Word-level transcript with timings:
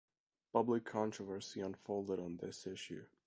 Public 0.51 0.83
controversy 0.83 1.61
unfolded 1.61 2.19
on 2.19 2.37
this 2.37 2.65
issue. 2.65 3.05